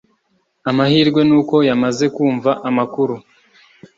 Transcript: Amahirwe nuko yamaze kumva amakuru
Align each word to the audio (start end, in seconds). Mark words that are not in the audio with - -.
Amahirwe 0.69 1.21
nuko 1.29 1.55
yamaze 1.69 2.05
kumva 2.15 2.51
amakuru 2.69 3.15